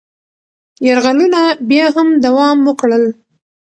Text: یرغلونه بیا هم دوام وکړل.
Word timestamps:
یرغلونه 0.87 1.41
بیا 1.69 1.87
هم 1.95 2.07
دوام 2.25 2.57
وکړل. 2.67 3.05